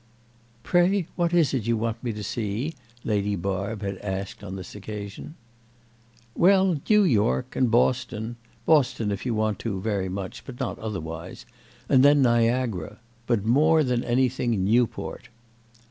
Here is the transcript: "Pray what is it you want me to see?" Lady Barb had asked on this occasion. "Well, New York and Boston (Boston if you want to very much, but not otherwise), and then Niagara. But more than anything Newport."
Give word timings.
"Pray 0.63 1.05
what 1.15 1.31
is 1.31 1.53
it 1.53 1.67
you 1.67 1.77
want 1.77 2.03
me 2.03 2.11
to 2.11 2.23
see?" 2.23 2.73
Lady 3.03 3.35
Barb 3.35 3.83
had 3.83 3.99
asked 3.99 4.43
on 4.43 4.55
this 4.55 4.73
occasion. 4.73 5.35
"Well, 6.35 6.79
New 6.89 7.03
York 7.03 7.55
and 7.55 7.69
Boston 7.69 8.35
(Boston 8.65 9.11
if 9.11 9.27
you 9.27 9.35
want 9.35 9.59
to 9.59 9.79
very 9.79 10.09
much, 10.09 10.43
but 10.43 10.59
not 10.59 10.79
otherwise), 10.79 11.45
and 11.87 12.01
then 12.03 12.23
Niagara. 12.23 12.97
But 13.27 13.45
more 13.45 13.83
than 13.83 14.03
anything 14.03 14.63
Newport." 14.65 15.29